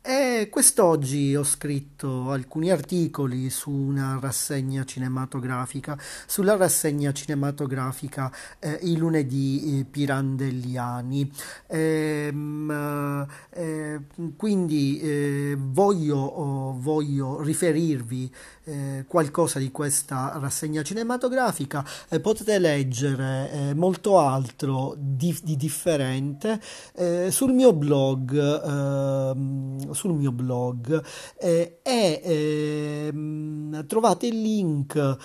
e 0.02 0.48
quest'oggi 0.50 1.34
ho 1.34 1.42
scritto 1.42 2.30
alcuni 2.30 2.70
articoli 2.70 3.48
su 3.48 3.70
una 3.70 4.18
rassegna 4.20 4.84
cinematografica, 4.84 5.98
sulla 6.26 6.56
rassegna 6.56 7.12
cinematografica 7.12 8.30
eh, 8.58 8.78
I 8.82 8.96
lunedì 8.98 9.80
eh, 9.80 9.84
pirandelliani. 9.84 11.32
Ehm, 11.68 13.26
eh, 13.50 14.00
quindi 14.36 15.00
eh, 15.00 15.56
voglio, 15.58 16.16
oh, 16.18 16.76
voglio 16.78 17.40
riferirvi 17.42 18.34
eh, 18.70 19.04
qualcosa 19.08 19.58
di 19.58 19.70
questa 19.72 20.38
rassegna 20.38 20.82
cinematografica, 20.82 21.84
eh, 22.08 22.20
potete 22.20 22.58
leggere 22.58 23.50
eh, 23.50 23.74
molto 23.74 24.18
altro 24.18 24.94
di, 24.96 25.36
di 25.42 25.56
differente 25.56 26.60
eh, 26.94 27.30
sul 27.32 27.52
mio 27.52 27.72
blog, 27.72 28.32
ehm, 28.32 29.90
sul 29.90 30.12
mio 30.12 30.30
blog 30.30 31.02
eh, 31.38 31.80
e 31.82 32.20
ehm, 32.22 33.86
trovate 33.86 34.26
il 34.26 34.40
link, 34.40 35.16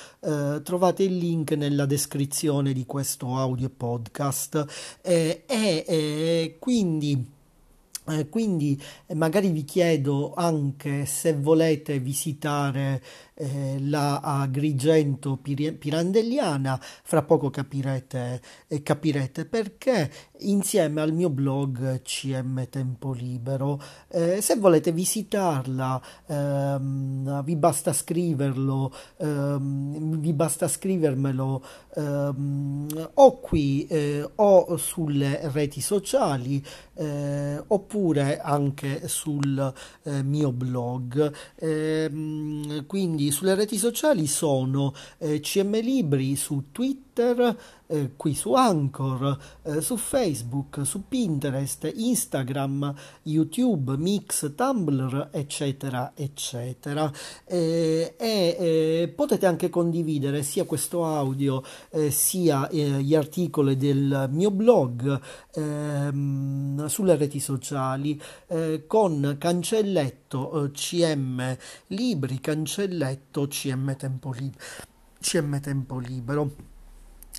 trovate 0.64 1.04
il 1.04 1.18
link 1.18 1.52
nella 1.52 1.86
descrizione 1.86 2.74
di 2.74 2.86
questo 2.86 3.38
audio 3.38 3.70
podcast 3.70 4.66
e 5.02 6.56
quindi 6.60 7.34
eh, 8.08 8.30
quindi 8.30 8.80
eh, 9.08 9.16
magari 9.16 9.50
vi 9.50 9.64
chiedo 9.64 10.34
anche 10.36 11.06
se 11.06 11.34
volete 11.34 12.00
visitare 12.00 13.02
eh, 13.36 13.78
la 13.80 14.22
Agrigento 14.22 15.38
Pirandelliana, 15.38 16.80
fra 16.82 17.24
poco 17.24 17.50
capirete, 17.50 18.42
eh, 18.68 18.82
capirete 18.82 19.46
perché, 19.46 20.10
insieme 20.40 21.02
al 21.02 21.14
mio 21.14 21.30
blog 21.30 22.02
CM 22.02 22.68
Tempo 22.70 23.12
Libero. 23.12 23.82
Eh, 24.08 24.42
se 24.42 24.56
volete 24.56 24.92
visitarla, 24.92 26.02
ehm, 26.28 27.44
vi 27.44 27.56
basta 27.56 27.94
scriverlo, 27.94 28.94
ehm, 29.18 30.18
vi 30.20 30.34
basta 30.34 30.68
scrivermelo 30.68 31.64
ehm, 31.96 33.10
o 33.16 33.40
qui 33.40 33.86
eh, 33.88 34.28
o 34.36 34.78
sulle 34.78 35.40
reti 35.52 35.82
sociali 35.82 36.64
eh, 36.94 37.62
oppure 37.68 38.40
anche 38.40 39.08
sul 39.08 39.74
eh, 40.04 40.24
mio 40.24 40.52
blog. 40.52 41.34
Ehm, 41.56 42.86
quindi 42.86 43.25
sulle 43.32 43.56
reti 43.56 43.78
sociali 43.78 44.28
sono 44.28 44.94
eh, 45.18 45.40
CM 45.40 45.80
Libri 45.82 46.36
su 46.36 46.66
Twitter, 46.72 47.04
eh, 47.88 48.12
qui 48.16 48.34
su 48.34 48.54
Anchor, 48.54 49.38
eh, 49.64 49.82
su 49.82 49.98
Facebook, 49.98 50.86
su 50.86 51.08
Pinterest, 51.08 51.92
Instagram, 51.94 52.94
YouTube, 53.24 53.96
Mix, 53.98 54.54
Tumblr, 54.56 55.30
eccetera, 55.32 56.14
eccetera. 56.16 57.12
Eh, 57.46 58.16
e 58.18 58.58
eh, 58.60 59.14
potete 59.16 59.46
anche 59.46 59.70
condividere 59.70 60.44
sia 60.44 60.66
questo 60.66 61.06
audio 61.06 61.64
eh, 61.92 62.12
sia 62.12 62.68
gli 62.72 63.16
articoli 63.16 63.78
del 63.78 64.28
mio 64.32 64.52
blog 64.52 65.20
ehm, 65.54 66.86
sulle 66.88 67.16
reti 67.16 67.40
sociali 67.40 68.20
con 68.88 69.36
cancelletto 69.38 70.70
CM 70.74 71.58
Libri, 71.88 72.40
cancelletto 72.40 73.48
CM 73.48 73.96
Tempo, 73.96 74.32
Lib- 74.32 74.58
CM 75.20 75.60
Tempo 75.60 76.00
Libero. 76.00 76.75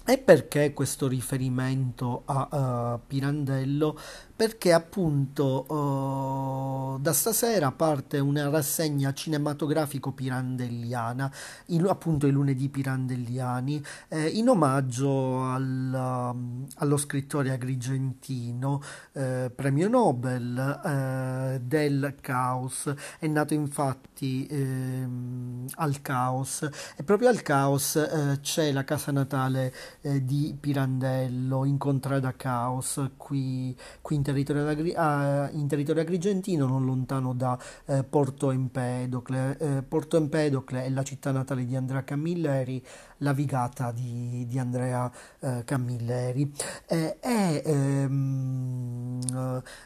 E 0.08 0.18
perché 0.18 0.72
questo 0.72 1.08
riferimento 1.08 2.22
a 2.26 2.94
uh, 2.94 3.00
Pirandello? 3.04 3.98
Perché 4.36 4.72
appunto 4.72 5.64
uh, 5.72 7.00
da 7.00 7.12
stasera 7.12 7.72
parte 7.72 8.18
una 8.20 8.48
rassegna 8.48 9.12
cinematografico 9.12 10.12
pirandelliana, 10.12 11.32
il, 11.66 11.88
appunto 11.88 12.28
i 12.28 12.30
lunedì 12.30 12.68
pirandelliani, 12.68 13.82
eh, 14.08 14.28
in 14.28 14.48
omaggio 14.48 15.42
al, 15.42 15.90
um, 15.92 16.66
allo 16.76 16.96
scrittore 16.98 17.50
agrigentino, 17.50 18.82
eh, 19.12 19.50
premio 19.52 19.88
Nobel 19.88 20.80
eh, 20.84 21.60
del 21.62 22.14
caos. 22.20 22.94
È 23.18 23.26
nato 23.26 23.54
infatti 23.54 24.46
ehm, 24.48 25.66
al 25.76 26.00
caos 26.02 26.68
e 26.96 27.02
proprio 27.02 27.28
al 27.28 27.42
caos 27.42 28.38
c'è 28.42 28.70
la 28.70 28.84
casa 28.84 29.10
natale 29.12 29.72
eh, 30.06 30.24
di 30.24 30.56
Pirandello 30.58 31.64
in 31.64 31.78
Contrada 31.78 32.32
Caos 32.36 33.10
qui, 33.16 33.76
qui 34.00 34.14
in, 34.16 34.22
territorio 34.22 34.68
agri- 34.68 34.94
ah, 34.94 35.50
in, 35.52 35.66
territorio 35.66 36.02
agrigentino 36.02 36.66
non 36.66 36.84
lontano 36.84 37.34
da 37.34 37.58
eh, 37.86 38.04
Porto 38.04 38.52
Empedocle. 38.52 39.58
Eh, 39.58 39.82
Porto 39.82 40.16
Empedocle 40.16 40.84
è 40.84 40.90
la 40.90 41.02
città 41.02 41.32
natale 41.32 41.64
di 41.64 41.74
Andrea 41.74 42.04
Camilleri 42.04 42.80
la 43.18 43.32
vigata 43.32 43.92
di, 43.92 44.44
di 44.46 44.58
Andrea 44.58 45.10
eh, 45.40 45.62
Camilleri 45.64 46.52
e 46.86 47.18
ehm, 47.22 49.20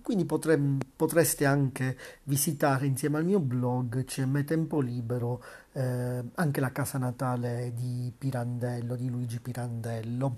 quindi 0.03 0.25
potrem, 0.25 0.78
potreste 0.97 1.44
anche 1.44 1.99
visitare 2.25 2.87
insieme 2.87 3.19
al 3.19 3.25
mio 3.25 3.41
blog 3.41 4.05
CM 4.05 4.44
Tempo 4.44 4.81
Libero 4.81 5.43
eh, 5.74 6.24
anche 6.34 6.60
la 6.60 6.72
casa 6.72 6.98
natale 6.98 7.72
di 7.74 8.12
Pirandello, 8.16 8.96
di 8.96 9.10
Luigi 9.10 9.40
Pirandello. 9.40 10.36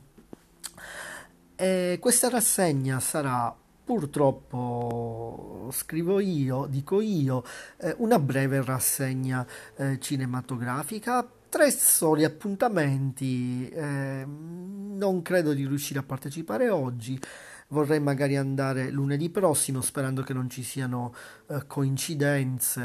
E 1.54 1.98
questa 2.00 2.28
rassegna 2.28 3.00
sarà 3.00 3.54
purtroppo 3.84 5.68
scrivo 5.72 6.18
io, 6.20 6.66
dico 6.66 7.00
io, 7.00 7.44
eh, 7.78 7.94
una 7.98 8.18
breve 8.18 8.62
rassegna 8.64 9.46
eh, 9.76 10.00
cinematografica, 10.00 11.26
tre 11.48 11.70
soli 11.70 12.24
appuntamenti, 12.24 13.68
eh, 13.68 14.26
non 14.26 15.22
credo 15.22 15.52
di 15.52 15.66
riuscire 15.66 16.00
a 16.00 16.02
partecipare 16.02 16.68
oggi 16.68 17.20
vorrei 17.68 18.00
magari 18.00 18.36
andare 18.36 18.90
lunedì 18.90 19.28
prossimo 19.28 19.80
sperando 19.80 20.22
che 20.22 20.32
non 20.32 20.48
ci 20.48 20.62
siano 20.62 21.12
eh, 21.48 21.66
coincidenze 21.66 22.84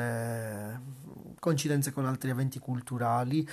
coincidenze 1.41 1.91
con 1.91 2.05
altri 2.05 2.29
eventi 2.29 2.59
culturali 2.59 3.45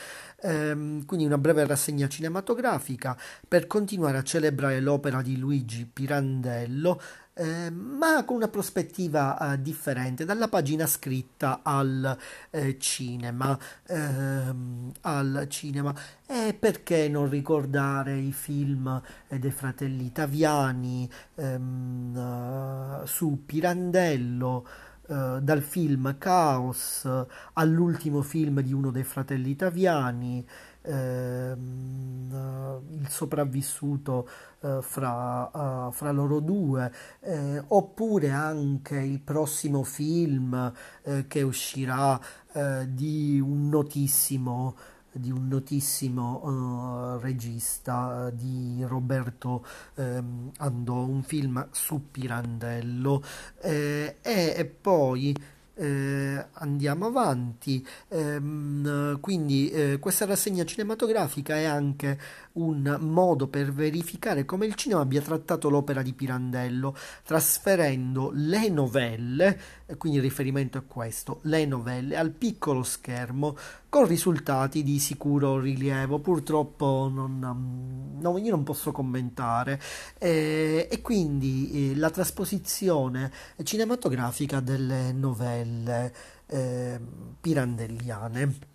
ehm, 0.43 1.06
quindi 1.06 1.25
una 1.25 1.38
breve 1.38 1.66
rassegna 1.66 2.06
cinematografica 2.06 3.16
per 3.49 3.66
continuare 3.66 4.19
a 4.19 4.22
celebrare 4.22 4.78
l'opera 4.81 5.22
di 5.22 5.38
Luigi 5.38 5.87
Pirandello 5.91 7.00
eh, 7.38 7.71
ma 7.71 8.25
con 8.25 8.34
una 8.37 8.49
prospettiva 8.49 9.53
eh, 9.53 9.62
differente, 9.62 10.25
dalla 10.25 10.49
pagina 10.49 10.87
scritta 10.87 11.60
al 11.62 12.19
eh, 12.50 12.78
cinema. 12.78 13.56
Ehm, 13.87 14.91
al 15.03 15.47
cinema. 15.49 15.94
E 16.26 16.56
perché 16.59 17.09
non 17.09 17.31
ricordare 17.31 18.19
i 18.19 18.32
film 18.32 19.00
eh, 19.28 19.38
dei 19.38 19.53
fratelli 19.53 20.05
italiani 20.05 21.09
ehm, 21.37 23.05
su 23.05 23.44
Pirandello? 23.47 24.66
Uh, 25.08 25.41
dal 25.41 25.62
film 25.62 26.19
Chaos 26.19 27.08
all'ultimo 27.54 28.20
film 28.20 28.60
di 28.60 28.74
uno 28.74 28.91
dei 28.91 29.04
fratelli 29.04 29.48
italiani, 29.48 30.46
ehm, 30.82 32.28
uh, 32.30 32.94
il 33.00 33.08
sopravvissuto 33.08 34.28
uh, 34.60 34.80
fra, 34.80 35.87
uh, 35.87 35.93
fra, 35.93 36.10
loro 36.10 36.40
due, 36.40 36.93
eh, 37.20 37.62
oppure 37.69 38.31
anche 38.31 38.99
il 38.99 39.20
prossimo 39.20 39.82
film 39.82 40.72
eh, 41.02 41.26
che 41.26 41.43
uscirà 41.43 42.20
eh, 42.52 42.87
di 42.88 43.40
un 43.40 43.69
notissimo 43.69 44.76
di 45.19 45.31
un 45.31 45.49
notissimo 45.49 46.44
uh, 46.44 47.19
regista 47.20 48.31
di 48.31 48.82
Roberto 48.87 49.65
um, 49.94 50.50
Andò, 50.59 51.05
un 51.05 51.23
film 51.23 51.69
su 51.70 52.11
Pirandello 52.11 53.23
eh, 53.61 54.17
e, 54.23 54.55
e 54.56 54.65
poi 54.65 55.37
eh, 55.79 56.44
andiamo 56.55 57.06
avanti. 57.06 57.87
Ehm, 58.09 59.20
quindi 59.20 59.70
eh, 59.70 59.99
questa 59.99 60.26
rassegna 60.26 60.65
cinematografica 60.65 61.56
è 61.56 61.64
anche 61.64 62.19
un 62.58 62.99
modo 63.00 63.49
per 63.49 63.72
verificare 63.72 64.44
come 64.44 64.66
il 64.66 64.75
cinema 64.75 65.00
abbia 65.00 65.20
trattato 65.20 65.69
l'opera 65.69 66.02
di 66.02 66.12
Pirandello, 66.12 66.96
trasferendo 67.25 68.31
le 68.34 68.69
novelle, 68.69 69.60
quindi 69.96 70.19
il 70.19 70.25
riferimento 70.25 70.78
è 70.78 70.87
questo, 70.87 71.40
le 71.43 71.64
novelle 71.66 72.16
al 72.16 72.31
piccolo 72.31 72.82
schermo 72.82 73.56
con 73.88 74.06
risultati 74.06 74.82
di 74.82 74.99
sicuro 74.99 75.58
rilievo. 75.58 76.19
Purtroppo 76.19 77.10
non, 77.12 78.19
no, 78.19 78.38
io 78.38 78.50
non 78.50 78.62
posso 78.64 78.93
commentare. 78.93 79.81
Eh, 80.19 80.88
e 80.90 81.00
quindi 81.00 81.93
eh, 81.93 81.96
la 81.96 82.11
trasposizione 82.11 83.31
cinematografica 83.62 84.61
delle 84.61 85.12
novelle 85.12 86.12
eh, 86.46 87.00
pirandelliane. 87.40 88.68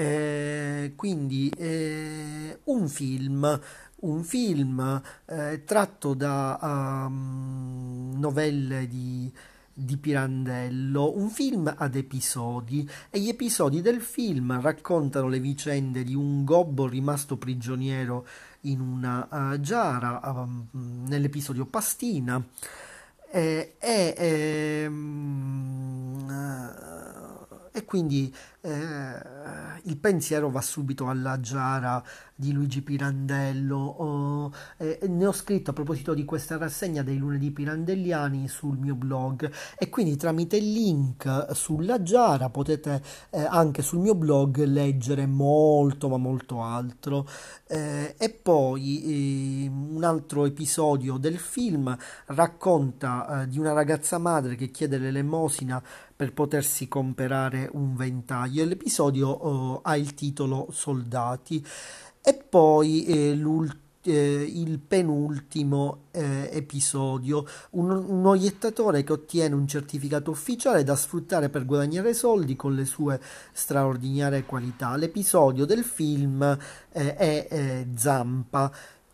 Eh, 0.00 0.94
quindi 0.96 1.52
eh, 1.58 2.60
un 2.64 2.88
film, 2.88 3.60
un 3.96 4.24
film 4.24 5.02
eh, 5.26 5.62
tratto 5.66 6.14
da 6.14 6.58
um, 7.06 8.14
novelle 8.16 8.88
di, 8.88 9.30
di 9.70 9.98
Pirandello, 9.98 11.14
un 11.14 11.28
film 11.28 11.70
ad 11.76 11.96
episodi. 11.96 12.88
E 13.10 13.20
gli 13.20 13.28
episodi 13.28 13.82
del 13.82 14.00
film 14.00 14.58
raccontano 14.62 15.28
le 15.28 15.38
vicende 15.38 16.02
di 16.02 16.14
un 16.14 16.46
gobbo 16.46 16.88
rimasto 16.88 17.36
prigioniero 17.36 18.26
in 18.62 18.80
una 18.80 19.28
uh, 19.30 19.60
giara 19.60 20.18
uh, 20.24 20.48
nell'episodio 21.08 21.66
Pastina. 21.66 22.42
E, 23.30 23.74
e 23.78 24.86
um, 24.88 26.24
uh, 26.26 26.90
e 27.72 27.84
quindi 27.84 28.34
eh, 28.62 29.80
il 29.84 29.96
pensiero 29.96 30.50
va 30.50 30.60
subito 30.60 31.08
alla 31.08 31.40
Giara 31.40 32.02
di 32.34 32.52
Luigi 32.52 32.82
Pirandello. 32.82 33.76
Oh, 33.76 34.52
eh, 34.76 34.98
ne 35.08 35.26
ho 35.26 35.32
scritto 35.32 35.70
a 35.70 35.72
proposito 35.72 36.14
di 36.14 36.24
questa 36.24 36.56
rassegna 36.56 37.02
dei 37.02 37.16
lunedì 37.18 37.50
pirandelliani 37.50 38.48
sul 38.48 38.78
mio 38.78 38.94
blog 38.94 39.50
e 39.78 39.88
quindi 39.88 40.16
tramite 40.16 40.56
il 40.56 40.72
link 40.72 41.48
sulla 41.54 42.02
Giara 42.02 42.48
potete 42.50 43.02
eh, 43.30 43.42
anche 43.42 43.82
sul 43.82 44.00
mio 44.00 44.14
blog 44.14 44.62
leggere 44.64 45.26
molto 45.26 46.08
ma 46.08 46.16
molto 46.16 46.62
altro. 46.62 47.26
Eh, 47.66 48.14
e 48.18 48.30
poi 48.30 49.64
ehm, 49.64 49.96
un 49.96 50.04
altro 50.04 50.44
episodio 50.44 51.16
del 51.18 51.38
film 51.38 51.96
racconta 52.26 53.42
eh, 53.42 53.48
di 53.48 53.58
una 53.58 53.72
ragazza 53.72 54.18
madre 54.18 54.56
che 54.56 54.70
chiede 54.70 54.98
l'elemosina 54.98 55.82
per 56.20 56.34
potersi 56.34 56.86
comprare 56.86 57.70
un 57.72 57.96
ventaglio. 57.96 58.49
L'episodio 58.52 59.28
oh, 59.28 59.80
ha 59.82 59.96
il 59.96 60.14
titolo 60.14 60.68
Soldati. 60.70 61.64
E 62.22 62.34
poi 62.34 63.04
eh, 63.04 63.34
eh, 64.02 64.50
il 64.54 64.78
penultimo 64.78 66.04
eh, 66.10 66.48
episodio, 66.52 67.46
un, 67.70 67.90
un 67.90 68.26
oiettatore 68.26 69.04
che 69.04 69.12
ottiene 69.12 69.54
un 69.54 69.66
certificato 69.66 70.30
ufficiale 70.30 70.84
da 70.84 70.96
sfruttare 70.96 71.48
per 71.48 71.64
guadagnare 71.64 72.14
soldi 72.14 72.56
con 72.56 72.74
le 72.74 72.84
sue 72.84 73.20
straordinarie 73.52 74.44
qualità. 74.44 74.96
L'episodio 74.96 75.64
del 75.64 75.84
film 75.84 76.42
eh, 76.92 77.14
è 77.14 77.46
eh, 77.50 77.86
Zampa. 77.94 78.72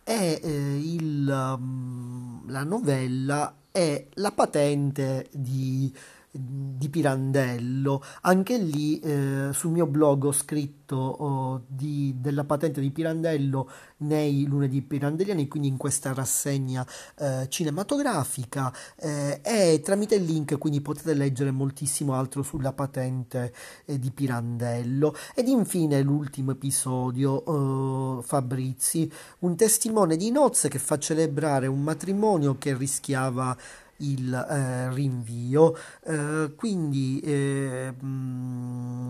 E 0.09 0.41
eh, 0.41 0.79
il, 0.79 1.27
um, 1.29 2.49
la 2.49 2.63
novella 2.63 3.57
è 3.73 4.07
la 4.15 4.31
patente 4.31 5.27
di 5.33 5.93
di 6.39 6.89
Pirandello. 6.89 8.03
Anche 8.23 8.59
lì 8.59 8.99
eh, 9.01 9.49
sul 9.53 9.71
mio 9.71 9.87
blog 9.87 10.25
ho 10.25 10.33
scritto 10.33 10.97
oh, 10.97 11.63
di, 11.67 12.17
della 12.19 12.45
patente 12.45 12.81
di 12.81 12.91
Pirandello 12.91 13.71
nei 13.99 14.45
lunedì 14.47 14.83
pirandelliani, 14.83 15.49
quindi 15.49 15.69
in 15.69 15.77
questa 15.77 16.13
rassegna 16.13 16.87
eh, 17.19 17.47
cinematografica 17.49 18.73
eh, 18.97 19.41
e 19.43 19.81
tramite 19.83 20.17
il 20.17 20.25
link 20.25 20.59
quindi 20.59 20.81
potete 20.81 21.15
leggere 21.15 21.51
moltissimo 21.51 22.15
altro 22.15 22.43
sulla 22.43 22.73
patente 22.73 23.55
eh, 23.87 23.99
di 23.99 24.11
Pirandello. 24.11 25.15
Ed 25.35 25.49
infine 25.49 26.03
l'ultimo 26.03 26.53
episodio, 26.53 27.33
oh, 27.33 28.23
Fabrizi, 28.23 29.11
un 29.41 29.57
testimone 29.57 30.17
di 30.17 30.31
nozze 30.31 30.69
che 30.69 30.79
fa 30.79 30.99
celebrare 30.99 31.67
un 31.67 31.83
matrimonio 31.83 32.57
che 32.59 32.77
rischiava 32.77 33.57
il 33.99 34.33
eh, 34.35 34.93
rinvio. 34.93 35.77
Eh, 36.05 36.53
quindi 36.57 37.21
eh, 37.21 37.93
mh, 37.99 38.07
mm, 38.07 39.07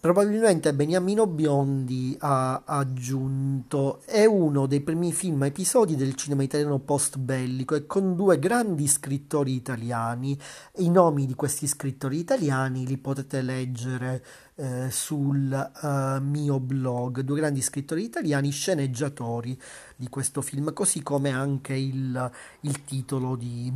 probabilmente 0.00 0.72
Beniamino 0.72 1.26
Biondi 1.26 2.16
ha 2.20 2.62
aggiunto 2.64 4.00
è 4.06 4.24
uno 4.24 4.66
dei 4.66 4.80
primi 4.80 5.12
film 5.12 5.44
episodi 5.44 5.94
del 5.94 6.14
cinema 6.14 6.42
italiano 6.42 6.78
post 6.78 7.18
bellico 7.18 7.74
e 7.74 7.84
con 7.86 8.16
due 8.16 8.38
grandi 8.38 8.86
scrittori 8.86 9.54
italiani. 9.54 10.38
I 10.76 10.88
nomi 10.90 11.26
di 11.26 11.34
questi 11.34 11.66
scrittori 11.66 12.18
italiani 12.18 12.86
li 12.86 12.96
potete 12.96 13.42
leggere 13.42 14.24
eh, 14.60 14.90
sul 14.90 15.70
uh, 15.82 16.22
mio 16.22 16.60
blog, 16.60 17.20
due 17.20 17.38
grandi 17.38 17.62
scrittori 17.62 18.04
italiani, 18.04 18.50
sceneggiatori 18.50 19.58
di 19.96 20.08
questo 20.10 20.42
film, 20.42 20.74
così 20.74 21.02
come 21.02 21.30
anche 21.30 21.72
il, 21.74 22.30
il 22.60 22.84
titolo 22.84 23.36
di 23.36 23.72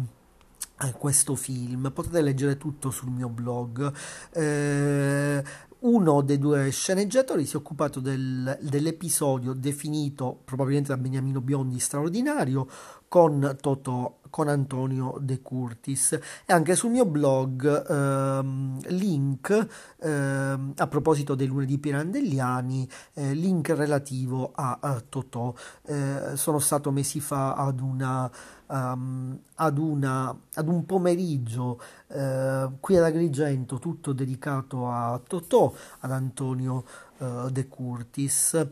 eh, 0.82 0.92
questo 0.92 1.36
film. 1.36 1.90
Potete 1.90 2.20
leggere 2.20 2.58
tutto 2.58 2.90
sul 2.90 3.08
mio 3.08 3.30
blog. 3.30 3.92
Eh, 4.32 5.42
uno 5.80 6.20
dei 6.22 6.38
due 6.38 6.70
sceneggiatori 6.70 7.46
si 7.46 7.54
è 7.54 7.58
occupato 7.58 8.00
del, 8.00 8.58
dell'episodio 8.60 9.52
definito 9.52 10.40
probabilmente 10.44 10.88
da 10.88 10.96
Beniamino 10.96 11.40
Biondi 11.40 11.78
straordinario 11.78 12.68
con 13.08 13.56
Totò 13.60 14.18
con 14.34 14.48
Antonio 14.48 15.16
De 15.20 15.40
Curtis 15.42 16.18
e 16.44 16.52
anche 16.52 16.74
sul 16.74 16.90
mio 16.90 17.06
blog 17.06 17.88
ehm, 17.88 18.80
link 18.88 19.68
ehm, 20.00 20.72
a 20.76 20.86
proposito 20.88 21.36
dei 21.36 21.46
lunedì 21.46 21.78
pirandelliani 21.78 22.88
eh, 23.12 23.32
link 23.32 23.68
relativo 23.68 24.50
a, 24.52 24.78
a 24.80 25.00
Totò 25.08 25.54
eh, 25.86 26.32
sono 26.34 26.58
stato 26.58 26.90
mesi 26.90 27.20
fa 27.20 27.54
ad 27.54 27.78
una 27.78 28.30
Um, 28.66 29.38
ad, 29.56 29.76
una, 29.76 30.34
ad, 30.54 30.68
un 30.68 30.86
pomeriggio 30.86 31.78
uh, 32.06 32.72
qui 32.80 32.96
ad 32.96 33.04
Agrigento 33.04 33.78
tutto 33.78 34.14
dedicato 34.14 34.90
a 34.90 35.20
Totò, 35.24 35.72
ad 36.00 36.10
Antonio 36.10 36.82
uh, 37.18 37.50
De 37.50 37.68
Curtis. 37.68 38.66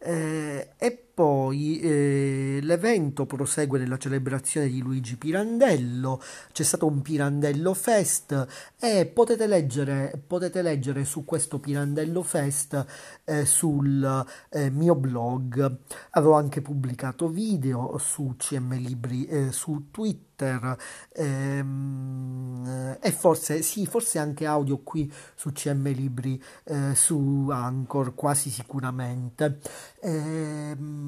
Eh, 0.00 0.70
e 0.76 1.07
poi 1.18 1.80
eh, 1.80 2.60
l'evento 2.62 3.26
prosegue 3.26 3.80
nella 3.80 3.96
celebrazione 3.96 4.68
di 4.68 4.80
Luigi 4.80 5.16
Pirandello, 5.16 6.22
c'è 6.52 6.62
stato 6.62 6.86
un 6.86 7.02
Pirandello 7.02 7.74
Fest 7.74 8.46
e 8.78 9.04
potete 9.06 9.48
leggere, 9.48 10.22
potete 10.24 10.62
leggere 10.62 11.04
su 11.04 11.24
questo 11.24 11.58
Pirandello 11.58 12.22
Fest 12.22 12.86
eh, 13.24 13.44
sul 13.44 14.26
eh, 14.50 14.70
mio 14.70 14.94
blog. 14.94 15.78
Avevo 16.10 16.34
anche 16.34 16.62
pubblicato 16.62 17.26
video 17.26 17.98
su 17.98 18.34
CM 18.36 18.76
Libri 18.76 19.26
eh, 19.26 19.50
su 19.50 19.88
Twitter 19.90 20.76
ehm, 21.14 22.98
e 23.00 23.10
forse, 23.10 23.62
sì, 23.62 23.86
forse 23.86 24.20
anche 24.20 24.46
audio 24.46 24.78
qui 24.84 25.12
su 25.34 25.50
CM 25.50 25.90
Libri, 25.92 26.40
eh, 26.62 26.94
su 26.94 27.48
Anchor, 27.50 28.14
quasi 28.14 28.50
sicuramente. 28.50 29.58
Ehm, 30.00 31.07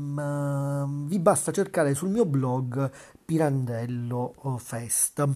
vi 1.07 1.19
basta 1.19 1.53
cercare 1.53 1.95
sul 1.95 2.11
mio 2.11 2.25
blog 2.25 2.91
Pirandello 3.25 4.57
Fest. 4.59 5.27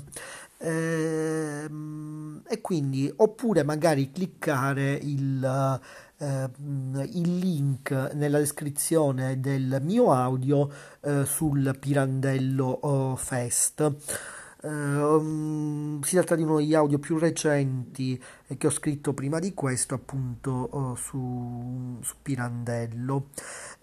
Ehm, 0.58 2.42
e 2.48 2.60
quindi 2.60 3.12
oppure 3.14 3.64
magari 3.64 4.10
cliccare 4.10 4.92
il 4.94 5.80
eh, 6.18 6.48
il 7.12 7.38
link 7.38 7.90
nella 8.14 8.38
descrizione 8.38 9.40
del 9.40 9.80
mio 9.82 10.12
audio 10.12 10.70
eh, 11.00 11.24
sul 11.24 11.76
Pirandello 11.78 12.66
oh, 12.66 13.16
Fest. 13.16 13.92
Uh, 14.64 16.02
si 16.02 16.14
tratta 16.14 16.34
di 16.34 16.42
uno 16.42 16.56
degli 16.56 16.72
audio 16.72 16.98
più 16.98 17.18
recenti 17.18 18.18
eh, 18.46 18.56
che 18.56 18.66
ho 18.66 18.70
scritto 18.70 19.12
prima 19.12 19.38
di 19.38 19.52
questo, 19.52 19.94
appunto 19.94 20.70
uh, 20.72 20.94
su, 20.96 21.98
su, 22.00 22.14
Pirandello. 22.22 23.28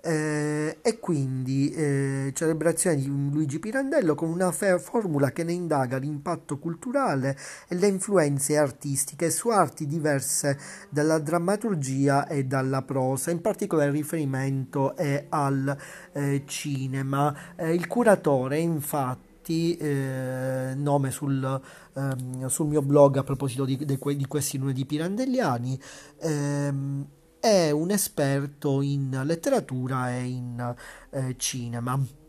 Eh, 0.02 0.80
e 0.82 1.00
quindi 1.00 1.70
eh, 1.70 2.32
celebrazione 2.34 2.96
di 2.96 3.06
Luigi 3.06 3.60
Pirandello 3.60 4.16
con 4.16 4.30
una 4.30 4.52
formula 4.52 5.32
che 5.32 5.44
ne 5.44 5.52
indaga 5.52 5.98
l'impatto 5.98 6.58
culturale 6.58 7.38
e 7.68 7.76
le 7.76 7.86
influenze 7.86 8.58
artistiche 8.58 9.30
su 9.30 9.50
arti 9.50 9.86
diverse 9.86 10.58
dalla 10.90 11.20
drammaturgia 11.20 12.26
e 12.26 12.46
dalla 12.46 12.82
prosa. 12.82 13.30
In 13.30 13.42
particolare 13.42 13.90
il 13.90 13.98
riferimento 13.98 14.96
è 14.96 15.28
al 15.30 15.78
eh, 16.14 16.42
cinema. 16.48 17.36
il 17.60 17.86
curatore, 17.86 18.58
infatti, 18.58 19.31
infatti 19.42 19.76
eh, 19.78 20.74
nome 20.76 21.10
sul, 21.12 21.62
ehm, 21.94 22.46
sul, 22.46 22.68
mio 22.68 22.82
blog 22.82 23.18
a 23.18 23.24
proposito 23.24 23.66
di, 23.66 23.76
di, 23.78 23.98
di 24.16 24.26
questi 24.28 24.58
lunedì 24.58 24.86
pirandelliani 24.86 25.80
ehm, 26.20 27.08
è 27.40 27.72
un 27.72 27.90
esperto 27.90 28.82
in 28.82 29.20
letteratura 29.26 30.12
e 30.12 30.24
in 30.26 30.76
eh, 31.10 31.36
cinema. 31.38 32.21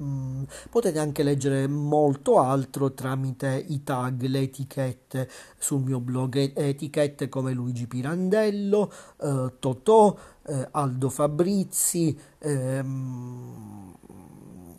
potete 0.69 0.99
anche 0.99 1.23
leggere 1.23 1.65
molto 1.65 2.37
altro 2.39 2.93
tramite 2.93 3.63
i 3.69 3.81
tag, 3.81 4.23
le 4.23 4.41
etichette 4.41 5.29
sul 5.57 5.83
mio 5.83 6.01
blog, 6.01 6.51
etichette 6.53 7.29
come 7.29 7.53
Luigi 7.53 7.87
Pirandello, 7.87 8.91
eh, 9.21 9.53
Totò, 9.57 10.17
eh, 10.47 10.67
Aldo 10.71 11.07
Fabrizi, 11.09 12.19
ehm, 12.39 13.95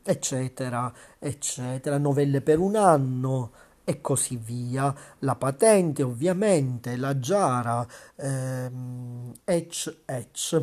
eccetera, 0.02 0.92
eccetera, 1.18 1.96
novelle 1.96 2.42
per 2.42 2.58
un 2.58 2.76
anno 2.76 3.52
e 3.88 4.02
così 4.02 4.36
via, 4.36 4.94
la 5.20 5.34
patente 5.34 6.02
ovviamente, 6.02 6.94
la 6.96 7.18
Giara, 7.18 7.86
ehm, 8.16 9.32
Etch 9.44 10.02
Etch. 10.04 10.62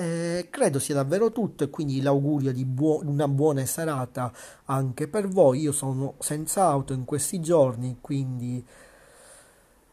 Eh, 0.00 0.46
credo 0.48 0.78
sia 0.78 0.94
davvero 0.94 1.30
tutto 1.30 1.62
e 1.62 1.68
quindi 1.68 2.00
l'augurio 2.00 2.54
di 2.54 2.64
buo- 2.64 3.02
una 3.04 3.28
buona 3.28 3.66
serata 3.66 4.32
anche 4.64 5.08
per 5.08 5.28
voi. 5.28 5.60
Io 5.60 5.72
sono 5.72 6.14
senza 6.20 6.64
auto 6.64 6.94
in 6.94 7.04
questi 7.04 7.38
giorni, 7.38 7.98
quindi 8.00 8.64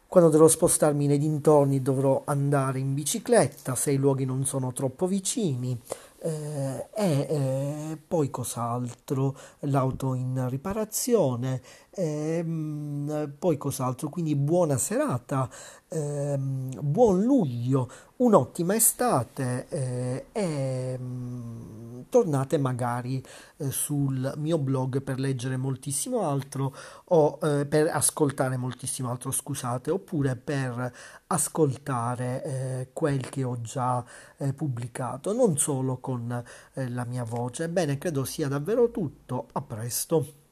quando 0.07 0.29
dovrò 0.29 0.47
spostarmi 0.47 1.05
nei 1.07 1.17
dintorni 1.17 1.81
dovrò 1.81 2.21
andare 2.25 2.79
in 2.79 2.93
bicicletta 2.93 3.75
se 3.75 3.91
i 3.91 3.97
luoghi 3.97 4.23
non 4.23 4.45
sono 4.45 4.71
troppo 4.71 5.05
vicini. 5.07 5.77
Eh, 6.19 6.87
e 6.95 7.27
eh, 7.29 7.97
poi 8.07 8.29
cos'altro? 8.29 9.37
L'auto 9.61 10.13
in 10.15 10.47
riparazione, 10.49 11.61
ehm, 11.91 13.33
poi 13.37 13.57
cos'altro? 13.57 14.09
Quindi 14.09 14.35
buona 14.35 14.77
serata, 14.77 15.49
eh, 15.89 16.37
buon 16.37 17.21
luglio, 17.23 17.89
un'ottima 18.17 18.75
estate 18.75 19.67
eh, 19.69 20.25
e 20.31 20.97
mm, 20.99 21.76
tornate 22.09 22.57
magari 22.57 23.23
eh, 23.57 23.71
sul 23.71 24.33
mio 24.37 24.57
blog 24.57 25.01
per 25.01 25.19
leggere 25.19 25.57
moltissimo 25.57 26.27
altro 26.27 26.75
o 27.05 27.39
eh, 27.41 27.65
per 27.65 27.87
ascoltare 27.87 28.57
moltissimo 28.57 29.09
altro, 29.09 29.31
scusate, 29.31 29.91
oppure 29.91 30.35
per 30.35 30.93
ascoltare 31.27 32.43
eh, 32.43 32.89
quel 32.93 33.29
che 33.29 33.43
ho 33.43 33.59
già 33.61 34.03
eh, 34.37 34.53
pubblicato, 34.53 35.33
non 35.33 35.57
solo 35.57 35.97
con 35.97 36.43
la 36.73 37.05
mia 37.05 37.23
voce. 37.23 37.69
Bene, 37.69 37.97
credo 37.97 38.23
sia 38.23 38.47
davvero 38.47 38.91
tutto. 38.91 39.47
A 39.53 39.61
presto. 39.61 40.46